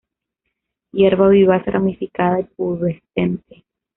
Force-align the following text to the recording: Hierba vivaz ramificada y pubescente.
Hierba 0.93 1.29
vivaz 1.29 1.63
ramificada 1.67 2.39
y 2.39 2.45
pubescente. 2.45 3.65